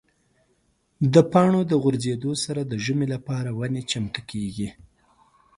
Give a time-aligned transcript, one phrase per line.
[1.13, 4.69] د پاڼو د غورځېدو سره د ژمي لپاره ونې چمتو کېږي.